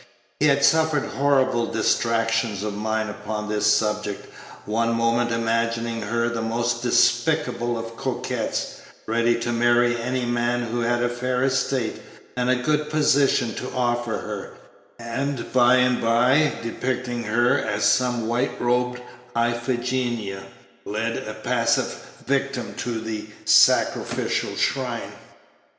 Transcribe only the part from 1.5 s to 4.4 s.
distractions of mind upon this subject,